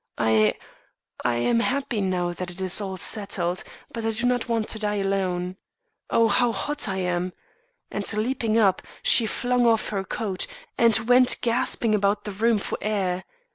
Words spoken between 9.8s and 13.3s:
her coat, and went gasping about the room for air.